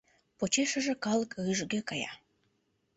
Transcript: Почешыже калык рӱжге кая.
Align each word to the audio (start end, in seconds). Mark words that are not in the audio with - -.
Почешыже 0.37 0.93
калык 1.05 1.31
рӱжге 1.45 1.79
кая. 1.89 2.11